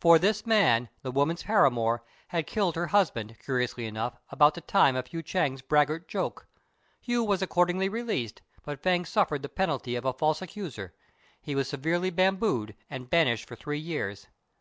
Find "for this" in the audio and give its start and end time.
0.00-0.44